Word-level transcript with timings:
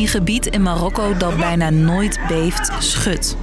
Een 0.00 0.08
gebied 0.08 0.46
in 0.46 0.62
Marokko 0.62 1.16
dat 1.16 1.36
bijna 1.36 1.70
nooit 1.70 2.20
beeft, 2.28 2.70
schudt. 2.78 3.36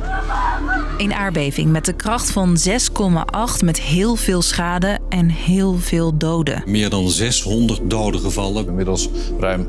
Een 0.97 1.13
aardbeving 1.13 1.71
met 1.71 1.86
de 1.86 1.93
kracht 1.93 2.31
van 2.31 2.57
6,8 2.68 3.63
met 3.63 3.79
heel 3.81 4.15
veel 4.15 4.41
schade 4.41 4.99
en 5.09 5.29
heel 5.29 5.78
veel 5.78 6.17
doden. 6.17 6.63
Meer 6.65 6.89
dan 6.89 7.09
600 7.09 7.89
doden 7.89 8.21
gevallen. 8.21 8.67
Inmiddels 8.67 9.09
ruim 9.39 9.67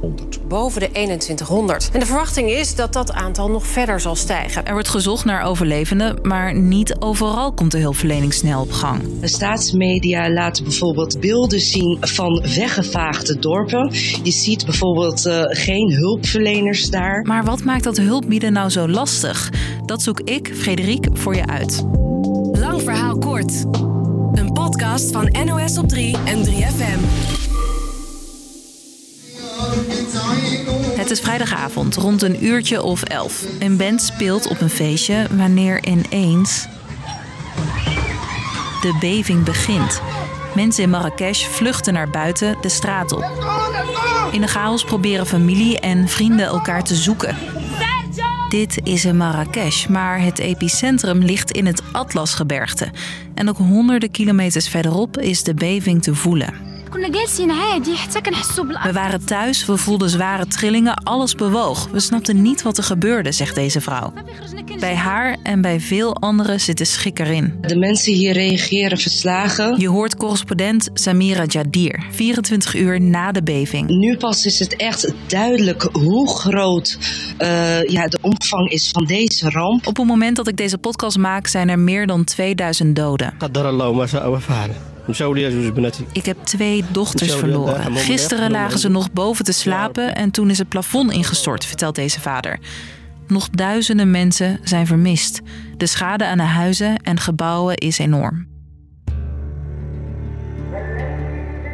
1300. 0.00 0.48
Boven 0.48 0.80
de 0.80 0.90
2100. 0.90 1.90
En 1.92 2.00
de 2.00 2.06
verwachting 2.06 2.50
is 2.50 2.74
dat 2.74 2.92
dat 2.92 3.12
aantal 3.12 3.50
nog 3.50 3.66
verder 3.66 4.00
zal 4.00 4.16
stijgen. 4.16 4.66
Er 4.66 4.72
wordt 4.72 4.88
gezocht 4.88 5.24
naar 5.24 5.42
overlevenden, 5.42 6.18
maar 6.22 6.54
niet 6.54 6.96
overal 6.98 7.52
komt 7.52 7.72
de 7.72 7.78
hulpverlening 7.78 8.34
snel 8.34 8.60
op 8.60 8.72
gang. 8.72 9.20
De 9.20 9.28
staatsmedia 9.28 10.30
laten 10.30 10.64
bijvoorbeeld 10.64 11.20
beelden 11.20 11.60
zien 11.60 11.96
van 12.00 12.46
weggevaagde 12.54 13.38
dorpen. 13.38 13.92
Je 14.22 14.30
ziet 14.30 14.64
bijvoorbeeld 14.64 15.26
uh, 15.26 15.42
geen 15.44 15.92
hulpverleners 15.92 16.90
daar. 16.90 17.22
Maar 17.22 17.44
wat 17.44 17.64
maakt 17.64 17.84
dat 17.84 17.96
hulp 17.96 18.24
bieden 18.28 18.52
nou 18.52 18.70
zo 18.70 18.88
lastig? 18.88 19.52
Dat 19.84 20.02
zoek 20.02 20.20
ik, 20.20 20.50
Frederik, 20.54 21.08
voor 21.12 21.34
je 21.34 21.46
uit. 21.46 21.84
Lang 22.52 22.82
verhaal 22.82 23.18
kort. 23.18 23.64
Een 24.32 24.52
podcast 24.52 25.12
van 25.12 25.34
NOS 25.44 25.78
op 25.78 25.88
3 25.88 26.16
en 26.24 26.44
3FM. 26.44 27.49
Het 31.10 31.18
is 31.18 31.24
vrijdagavond, 31.24 31.96
rond 31.96 32.22
een 32.22 32.44
uurtje 32.44 32.82
of 32.82 33.02
elf. 33.02 33.44
Een 33.58 33.76
band 33.76 34.02
speelt 34.02 34.48
op 34.48 34.60
een 34.60 34.70
feestje 34.70 35.26
wanneer 35.30 35.86
ineens 35.86 36.66
de 38.80 38.96
beving 39.00 39.44
begint. 39.44 40.00
Mensen 40.54 40.82
in 40.82 40.90
Marrakesh 40.90 41.44
vluchten 41.46 41.92
naar 41.92 42.10
buiten 42.10 42.56
de 42.60 42.68
straat 42.68 43.12
op. 43.12 43.24
In 44.32 44.40
de 44.40 44.46
chaos 44.46 44.84
proberen 44.84 45.26
familie 45.26 45.80
en 45.80 46.08
vrienden 46.08 46.46
elkaar 46.46 46.84
te 46.84 46.94
zoeken. 46.94 47.36
Dit 48.48 48.80
is 48.82 49.04
in 49.04 49.16
Marrakesh, 49.16 49.86
maar 49.86 50.20
het 50.20 50.38
epicentrum 50.38 51.18
ligt 51.18 51.50
in 51.50 51.66
het 51.66 51.82
Atlasgebergte. 51.92 52.90
En 53.34 53.48
ook 53.48 53.56
honderden 53.56 54.10
kilometers 54.10 54.68
verderop 54.68 55.18
is 55.18 55.42
de 55.42 55.54
beving 55.54 56.02
te 56.02 56.14
voelen. 56.14 56.69
We 58.82 58.92
waren 58.92 59.24
thuis, 59.24 59.66
we 59.66 59.76
voelden 59.76 60.10
zware 60.10 60.46
trillingen, 60.46 60.94
alles 60.94 61.34
bewoog. 61.34 61.88
We 61.92 62.00
snapten 62.00 62.42
niet 62.42 62.62
wat 62.62 62.78
er 62.78 62.84
gebeurde, 62.84 63.32
zegt 63.32 63.54
deze 63.54 63.80
vrouw. 63.80 64.12
Bij 64.78 64.94
haar 64.94 65.36
en 65.42 65.60
bij 65.60 65.80
veel 65.80 66.16
anderen 66.16 66.60
zit 66.60 66.78
de 66.78 66.84
schik 66.84 67.18
erin. 67.18 67.54
De 67.60 67.76
mensen 67.76 68.12
hier 68.12 68.32
reageren 68.32 68.98
verslagen. 68.98 69.80
Je 69.80 69.88
hoort 69.88 70.16
correspondent 70.16 70.88
Samira 70.94 71.44
Jadir, 71.44 72.04
24 72.10 72.74
uur 72.74 73.00
na 73.00 73.32
de 73.32 73.42
beving. 73.42 73.88
Nu 73.88 74.16
pas 74.16 74.46
is 74.46 74.58
het 74.58 74.76
echt 74.76 75.12
duidelijk 75.26 75.88
hoe 75.92 76.28
groot 76.28 76.98
uh, 77.38 77.84
ja, 77.84 78.08
de 78.08 78.18
omvang 78.20 78.70
is 78.70 78.90
van 78.90 79.04
deze 79.04 79.50
ramp. 79.50 79.86
Op 79.86 79.96
het 79.96 80.06
moment 80.06 80.36
dat 80.36 80.48
ik 80.48 80.56
deze 80.56 80.78
podcast 80.78 81.18
maak 81.18 81.46
zijn 81.46 81.68
er 81.68 81.78
meer 81.78 82.06
dan 82.06 82.24
2000 82.24 82.96
doden. 82.96 83.34
Ik 86.12 86.26
heb 86.26 86.36
twee 86.44 86.84
dochters 86.90 87.34
verloren. 87.34 87.96
Gisteren 87.96 88.50
lagen 88.50 88.78
ze 88.78 88.88
nog 88.88 89.12
boven 89.12 89.44
te 89.44 89.52
slapen 89.52 90.14
en 90.14 90.30
toen 90.30 90.50
is 90.50 90.58
het 90.58 90.68
plafond 90.68 91.12
ingestort, 91.12 91.64
vertelt 91.64 91.94
deze 91.94 92.20
vader. 92.20 92.58
Nog 93.26 93.50
duizenden 93.50 94.10
mensen 94.10 94.60
zijn 94.64 94.86
vermist. 94.86 95.40
De 95.76 95.86
schade 95.86 96.26
aan 96.26 96.38
de 96.38 96.44
huizen 96.44 96.96
en 96.96 97.20
gebouwen 97.20 97.76
is 97.76 97.98
enorm. 97.98 98.49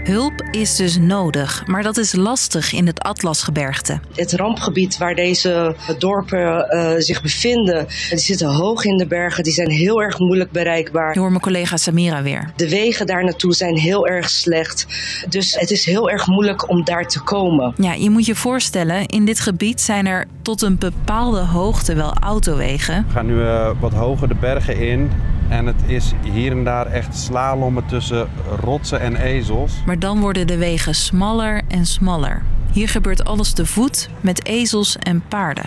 Hulp 0.07 0.43
is 0.51 0.77
dus 0.77 0.99
nodig, 0.99 1.63
maar 1.67 1.83
dat 1.83 1.97
is 1.97 2.15
lastig 2.15 2.73
in 2.73 2.87
het 2.87 3.01
Atlasgebergte. 3.01 4.01
Het 4.15 4.33
rampgebied 4.33 4.99
waar 4.99 5.15
deze 5.15 5.77
dorpen 5.99 6.67
uh, 6.71 6.91
zich 6.99 7.23
bevinden, 7.23 7.87
die 8.09 8.19
zitten 8.19 8.49
hoog 8.49 8.85
in 8.85 8.97
de 8.97 9.07
bergen, 9.07 9.45
die 9.45 9.53
zijn 9.53 9.71
heel 9.71 10.03
erg 10.03 10.19
moeilijk 10.19 10.51
bereikbaar. 10.51 11.17
Hoort 11.19 11.31
mijn 11.31 11.43
collega 11.43 11.77
Samira 11.77 12.23
weer. 12.23 12.51
De 12.57 12.69
wegen 12.69 13.07
daar 13.07 13.25
naartoe 13.25 13.55
zijn 13.55 13.77
heel 13.77 14.07
erg 14.07 14.31
slecht, 14.31 14.87
dus 15.29 15.55
het 15.55 15.71
is 15.71 15.85
heel 15.85 16.11
erg 16.11 16.27
moeilijk 16.27 16.69
om 16.69 16.85
daar 16.85 17.09
te 17.09 17.23
komen. 17.23 17.75
Ja, 17.77 17.93
je 17.93 18.11
moet 18.11 18.27
je 18.27 18.35
voorstellen, 18.35 19.07
in 19.07 19.25
dit 19.25 19.41
gebied 19.41 19.81
zijn 19.81 20.07
er 20.07 20.27
tot 20.43 20.63
een 20.63 20.79
bepaalde 20.79 21.41
hoogte 21.41 21.95
wel 21.95 22.15
autowegen. 22.15 23.05
We 23.07 23.13
gaan 23.13 23.27
nu 23.27 23.35
uh, 23.35 23.71
wat 23.81 23.93
hoger 23.93 24.29
de 24.29 24.35
bergen 24.35 24.77
in. 24.77 25.11
En 25.49 25.67
het 25.67 25.83
is 25.87 26.13
hier 26.23 26.53
en 26.53 26.65
daar 26.65 26.87
echt 26.87 27.17
slalommen 27.17 27.87
tussen 27.87 28.29
rotsen 28.61 29.01
en 29.01 29.17
ezels. 29.17 29.73
Maar 29.87 29.99
dan 29.99 30.21
worden 30.21 30.47
de 30.47 30.57
wegen 30.57 30.95
smaller 30.95 31.63
en 31.69 31.87
smaller. 31.87 32.43
Hier 32.73 32.89
gebeurt 32.89 33.25
alles 33.25 33.53
te 33.53 33.67
voet 33.67 34.09
met 34.21 34.47
ezels 34.47 34.97
en 34.97 35.23
paarden. 35.29 35.65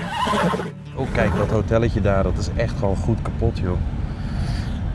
Oh, 0.96 1.08
kijk, 1.12 1.36
dat 1.36 1.50
hotelletje 1.50 2.02
daar, 2.02 2.24
dat 2.24 2.38
is 2.38 2.50
echt 2.56 2.78
gewoon 2.78 2.96
goed 2.96 3.22
kapot, 3.22 3.58
joh. 3.58 3.78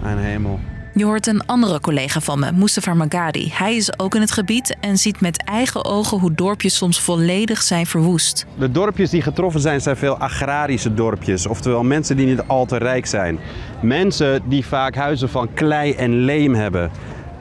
Mijn 0.03 0.19
hemel. 0.19 0.61
Je 0.97 1.05
hoort 1.05 1.27
een 1.27 1.47
andere 1.47 1.81
collega 1.81 2.21
van 2.21 2.39
me, 2.39 2.53
Mustafa 2.53 2.95
Magadi. 2.95 3.51
Hij 3.53 3.77
is 3.77 3.99
ook 3.99 4.15
in 4.15 4.21
het 4.21 4.31
gebied 4.31 4.77
en 4.81 4.99
ziet 4.99 5.21
met 5.21 5.45
eigen 5.45 5.85
ogen 5.85 6.19
hoe 6.19 6.35
dorpjes 6.35 6.77
soms 6.77 7.01
volledig 7.01 7.63
zijn 7.63 7.87
verwoest. 7.87 8.47
De 8.59 8.71
dorpjes 8.71 9.11
die 9.11 9.23
getroffen 9.23 9.61
zijn, 9.61 9.81
zijn 9.81 9.97
veel 9.97 10.17
agrarische 10.19 10.95
dorpjes. 10.95 11.47
Oftewel 11.47 11.83
mensen 11.83 12.17
die 12.17 12.27
niet 12.27 12.43
al 12.47 12.67
te 12.67 12.77
rijk 12.77 13.07
zijn. 13.07 13.39
Mensen 13.83 14.43
die 14.49 14.67
vaak 14.67 14.95
huizen 14.95 15.29
van 15.29 15.49
klei 15.55 15.93
en 15.93 16.25
leem 16.25 16.55
hebben. 16.55 16.91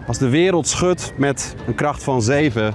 Als 0.07 0.17
de 0.17 0.29
wereld 0.29 0.67
schudt 0.67 1.13
met 1.17 1.55
een 1.67 1.75
kracht 1.75 2.03
van 2.03 2.21
7, 2.21 2.73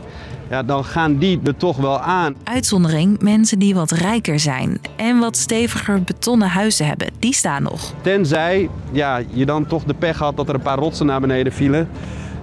ja, 0.50 0.62
dan 0.62 0.84
gaan 0.84 1.16
die 1.18 1.40
er 1.44 1.56
toch 1.56 1.76
wel 1.76 2.00
aan. 2.00 2.36
Uitzondering, 2.44 3.20
mensen 3.20 3.58
die 3.58 3.74
wat 3.74 3.90
rijker 3.90 4.40
zijn 4.40 4.80
en 4.96 5.18
wat 5.18 5.36
steviger 5.36 6.02
betonnen 6.02 6.48
huizen 6.48 6.86
hebben, 6.86 7.08
die 7.18 7.34
staan 7.34 7.62
nog. 7.62 7.92
Tenzij 8.00 8.68
ja, 8.92 9.20
je 9.30 9.46
dan 9.46 9.66
toch 9.66 9.84
de 9.84 9.94
pech 9.94 10.18
had 10.18 10.36
dat 10.36 10.48
er 10.48 10.54
een 10.54 10.60
paar 10.60 10.78
rotsen 10.78 11.06
naar 11.06 11.20
beneden 11.20 11.52
vielen. 11.52 11.88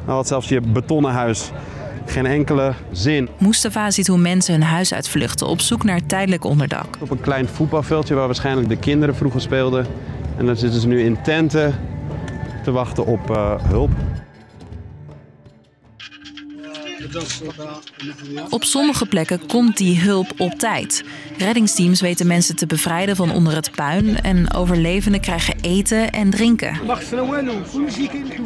Dan 0.05 0.15
had 0.15 0.27
zelfs 0.27 0.49
je 0.49 0.61
betonnen 0.61 1.11
huis 1.11 1.51
geen 2.05 2.25
enkele 2.25 2.73
zin. 2.91 3.29
Mustafa 3.39 3.91
ziet 3.91 4.07
hoe 4.07 4.17
mensen 4.17 4.53
hun 4.53 4.63
huis 4.63 4.93
uitvluchten 4.93 5.47
op 5.47 5.61
zoek 5.61 5.83
naar 5.83 6.05
tijdelijk 6.05 6.43
onderdak. 6.43 6.97
Op 6.99 7.09
een 7.09 7.21
klein 7.21 7.47
voetbalveldje 7.47 8.15
waar 8.15 8.25
waarschijnlijk 8.25 8.69
de 8.69 8.77
kinderen 8.77 9.15
vroeger 9.15 9.41
speelden. 9.41 9.85
En 10.37 10.45
dan 10.45 10.55
zitten 10.55 10.81
ze 10.81 10.87
nu 10.87 11.03
in 11.03 11.21
tenten 11.21 11.75
te 12.63 12.71
wachten 12.71 13.05
op 13.05 13.29
uh, 13.29 13.53
hulp. 13.61 13.91
Op 18.49 18.63
sommige 18.63 19.05
plekken 19.05 19.47
komt 19.47 19.77
die 19.77 19.99
hulp 19.99 20.33
op 20.37 20.51
tijd. 20.51 21.03
Reddingsteams 21.37 22.01
weten 22.01 22.27
mensen 22.27 22.55
te 22.55 22.65
bevrijden 22.65 23.15
van 23.15 23.31
onder 23.31 23.55
het 23.55 23.71
puin 23.71 24.21
en 24.21 24.53
overlevenden 24.53 25.21
krijgen 25.21 25.55
eten 25.61 26.11
en 26.11 26.29
drinken. 26.29 26.79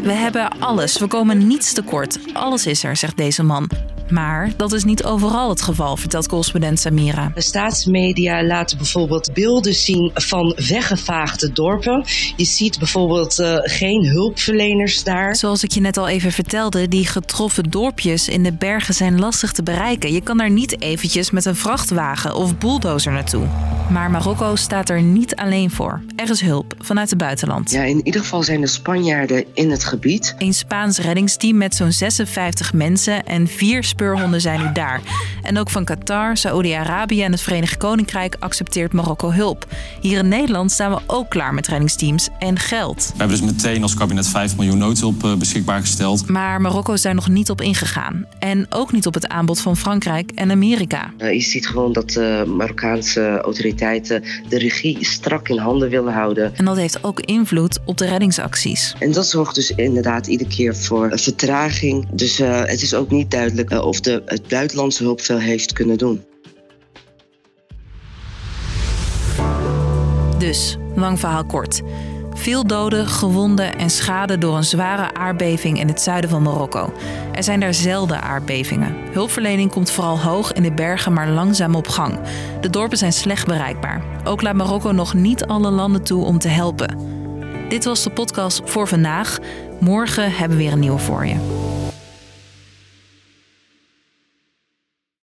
We 0.02 0.12
hebben 0.12 0.60
alles, 0.60 0.98
we 0.98 1.08
komen 1.08 1.48
niets 1.48 1.74
tekort. 1.74 2.20
Alles 2.34 2.66
is 2.66 2.84
er, 2.84 2.96
zegt 2.96 3.18
deze 3.18 3.44
man. 3.44 3.70
Maar 4.10 4.52
dat 4.58 4.74
is 4.74 4.84
niet 4.84 5.04
overal 5.04 5.50
het 5.50 5.62
geval, 5.62 5.98
vertelt 5.98 6.28
correspondent 6.28 6.80
Samira. 6.80 7.32
De 7.36 7.42
staatsmedia 7.42 8.44
laten 8.44 8.78
bijvoorbeeld 8.78 9.34
beelden 9.34 9.74
zien 9.74 10.12
van 10.14 10.58
weggevaagde 10.68 11.52
dorpen. 11.52 12.06
Je 12.36 12.46
ziet 12.46 12.78
bijvoorbeeld 12.80 13.40
uh, 13.40 13.56
geen 13.62 14.06
hulpverleners 14.06 15.04
daar. 15.04 15.36
Zoals 15.36 15.64
ik 15.64 15.72
je 15.72 15.82
net 15.82 15.98
al 15.98 16.08
even 16.08 16.32
vertelde, 16.32 16.88
die 16.88 17.08
getroffen 17.08 17.64
dorpjes 17.70 18.28
in 18.28 18.44
de 18.44 18.54
bergen 18.54 18.94
zijn 18.94 19.20
lastig 19.20 19.52
te 19.52 19.64
bereiken. 19.64 20.14
Je 20.14 20.22
kan 20.22 20.38
daar 20.38 20.52
niet 20.52 20.82
eventjes 20.82 21.32
met 21.32 21.46
een 21.46 21.56
vrachtwagen 21.56 22.36
of 22.36 22.58
bulldozer 22.58 23.12
naartoe. 23.12 23.48
Maar 23.90 24.12
Marokko 24.12 24.56
staat 24.56 24.90
er 24.90 25.02
niet 25.02 25.36
alleen 25.36 25.72
voor. 25.72 26.02
Er 26.16 26.30
is 26.30 26.42
hulp 26.42 26.74
vanuit 26.80 27.10
het 27.10 27.20
buitenland. 27.20 27.72
Ja, 27.72 27.84
in 27.84 28.02
ieder 28.04 28.22
geval 28.22 28.44
zijn 28.44 28.62
er 28.62 28.68
Spanjaarden 28.68 29.46
in 29.54 29.72
het 29.72 29.84
gebied. 29.84 30.36
Een 30.38 30.54
Spaans 30.54 30.98
reddingsteam 30.98 31.58
met 31.58 31.76
zo'n 31.76 31.92
56 31.92 32.74
mensen 32.74 33.26
en 33.26 33.48
vier 33.48 33.84
speurhonden 34.00 34.42
zijn 34.42 34.60
nu 34.60 34.72
daar. 34.74 35.02
En 35.44 35.58
ook 35.58 35.70
van 35.70 35.84
Qatar, 35.84 36.38
Saoedi-Arabië 36.38 37.24
en 37.24 37.32
het 37.32 37.42
Verenigd 37.42 37.78
Koninkrijk 37.78 38.36
accepteert 38.40 38.94
Marokko 38.94 39.32
hulp. 39.32 39.68
Hier 40.02 40.20
in 40.20 40.28
Nederland 40.28 40.72
staan 40.72 40.92
we 40.92 41.00
ook 41.08 41.30
klaar 41.30 41.54
met 41.54 41.68
reddingsteams 41.68 42.30
en 42.40 42.60
geld. 42.60 43.06
We 43.12 43.18
hebben 43.18 43.38
dus 43.38 43.52
meteen 43.52 43.82
als 43.82 43.94
kabinet 43.94 44.28
5 44.28 44.56
miljoen 44.56 44.78
noodhulp 44.78 45.36
beschikbaar 45.38 45.80
gesteld. 45.80 46.28
Maar 46.30 46.62
Marokko 46.62 46.94
is 46.94 47.02
daar 47.02 47.16
nog 47.16 47.30
niet 47.30 47.50
op 47.50 47.62
ingegaan. 47.62 48.26
En 48.40 48.66
ook 48.70 48.92
niet 48.92 49.06
op 49.06 49.14
het 49.14 49.28
aanbod 49.28 49.62
van 49.62 49.78
Frankrijk 49.78 50.32
en 50.36 50.52
Amerika. 50.52 51.14
Je 51.18 51.42
ziet 51.42 51.68
gewoon 51.68 51.94
dat 51.94 52.10
de 52.10 52.54
Marokkaanse 52.58 53.42
autoriteiten 53.42 54.24
de 54.50 54.58
regie 54.58 55.06
strak 55.06 55.50
in 55.50 55.58
handen 55.58 55.90
willen 55.90 56.14
houden. 56.14 56.56
En 56.56 56.66
dat 56.66 56.78
heeft 56.78 57.04
ook 57.04 57.20
invloed 57.20 57.80
op 57.86 57.98
de 57.98 58.06
reddingsacties. 58.06 58.96
En 59.00 59.12
dat 59.12 59.28
zorgt 59.28 59.56
dus 59.56 59.72
inderdaad 59.72 60.28
iedere 60.28 60.50
keer 60.50 60.76
voor 60.76 61.12
vertraging. 61.14 62.08
Dus 62.12 62.40
uh, 62.40 62.60
het 62.66 62.82
is 62.82 62.94
ook 62.94 63.12
niet 63.12 63.32
duidelijk 63.32 63.72
uh, 63.72 63.89
of 63.90 64.00
de, 64.00 64.22
het 64.26 64.48
buitenlandse 64.48 65.04
hulp 65.04 65.22
veel 65.22 65.38
heeft 65.38 65.74
kunnen 65.74 65.98
doen. 65.98 66.24
Dus, 70.38 70.78
lang 70.96 71.20
verhaal 71.20 71.46
kort. 71.46 71.82
Veel 72.34 72.68
doden, 72.68 73.08
gewonden 73.08 73.78
en 73.78 73.90
schade 73.90 74.38
door 74.38 74.56
een 74.56 74.64
zware 74.64 75.14
aardbeving 75.14 75.80
in 75.80 75.88
het 75.88 76.02
zuiden 76.02 76.30
van 76.30 76.42
Marokko. 76.42 76.94
Er 77.34 77.44
zijn 77.44 77.60
daar 77.60 77.74
zelden 77.74 78.22
aardbevingen. 78.22 78.96
Hulpverlening 79.12 79.72
komt 79.72 79.92
vooral 79.92 80.20
hoog 80.20 80.54
in 80.54 80.64
de 80.64 80.72
bergen, 80.72 81.14
maar 81.14 81.30
langzaam 81.30 81.76
op 81.76 81.88
gang. 81.88 82.20
De 82.62 82.70
dorpen 82.70 82.98
zijn 82.98 83.14
slecht 83.14 83.48
bereikbaar. 83.48 84.04
Ook 84.24 84.42
laat 84.42 84.56
Marokko 84.56 84.92
nog 84.92 85.14
niet 85.14 85.46
alle 85.46 85.70
landen 85.70 86.04
toe 86.04 86.26
om 86.26 86.40
te 86.40 86.48
helpen. 86.48 86.98
Dit 87.70 87.84
was 87.84 88.04
de 88.04 88.10
podcast 88.10 88.62
voor 88.66 88.88
vandaag. 88.88 89.40
Morgen 89.80 90.32
hebben 90.32 90.58
we 90.58 90.64
weer 90.64 90.74
een 90.74 90.80
nieuwe 90.80 91.00
voor 91.00 91.26
je. 91.26 91.69